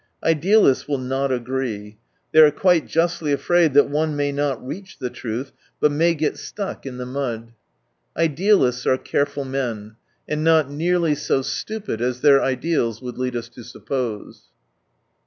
Idealists 0.23 0.87
will 0.87 0.97
not 0.97 1.31
agree. 1.31 1.99
They 2.31 2.39
are 2.39 2.49
quite 2.49 2.87
justly 2.87 3.31
afraid 3.31 3.75
that 3.75 3.87
one 3.87 4.15
may 4.15 4.31
not 4.31 4.65
reach 4.65 4.97
the 4.97 5.11
truth, 5.11 5.51
but 5.79 5.91
may 5.91 6.15
get 6.15 6.39
stuck 6.39 6.87
in 6.87 6.97
157 6.97 6.97
the 6.97 7.05
mud. 7.05 7.53
Idealists 8.17 8.87
are 8.87 8.97
careful 8.97 9.45
men, 9.45 9.97
and 10.27 10.43
not 10.43 10.71
nearly 10.71 11.13
so 11.13 11.43
stupid 11.43 12.01
as 12.01 12.21
their 12.21 12.41
ideals 12.41 12.99
would 12.99 13.19
lead 13.19 13.35
us 13.35 13.47
to 13.49 13.63
suppose. 13.63 14.45